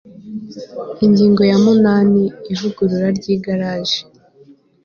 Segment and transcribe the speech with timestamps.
[1.05, 3.99] ingingo ya munani ivugururwa ry' irage